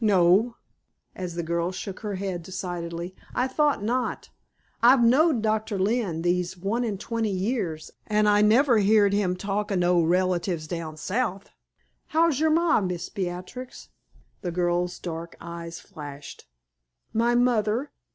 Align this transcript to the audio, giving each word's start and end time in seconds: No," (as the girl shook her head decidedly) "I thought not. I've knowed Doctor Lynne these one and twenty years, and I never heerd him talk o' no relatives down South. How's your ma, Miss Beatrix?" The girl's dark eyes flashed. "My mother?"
No," 0.03 0.55
(as 1.15 1.35
the 1.35 1.43
girl 1.43 1.71
shook 1.71 1.99
her 1.99 2.15
head 2.15 2.41
decidedly) 2.41 3.15
"I 3.35 3.47
thought 3.47 3.83
not. 3.83 4.31
I've 4.81 5.03
knowed 5.03 5.43
Doctor 5.43 5.77
Lynne 5.77 6.23
these 6.23 6.57
one 6.57 6.83
and 6.83 6.99
twenty 6.99 7.29
years, 7.29 7.91
and 8.07 8.27
I 8.27 8.41
never 8.41 8.79
heerd 8.79 9.13
him 9.13 9.35
talk 9.35 9.71
o' 9.71 9.75
no 9.75 10.01
relatives 10.01 10.65
down 10.65 10.97
South. 10.97 11.51
How's 12.07 12.39
your 12.39 12.49
ma, 12.49 12.81
Miss 12.81 13.09
Beatrix?" 13.09 13.89
The 14.41 14.49
girl's 14.51 14.97
dark 14.97 15.35
eyes 15.39 15.79
flashed. 15.79 16.47
"My 17.13 17.35
mother?" 17.35 17.91